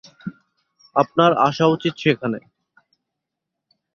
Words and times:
আপনার 0.95 1.31
আসা 1.47 1.65
উচিৎ 1.65 1.93
সেখানে! 1.97 2.39